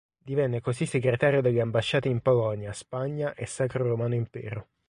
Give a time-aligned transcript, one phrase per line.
[0.17, 4.69] Divenne così segretario delle ambasciate in Polonia, Spagna e Sacro Romano Impero.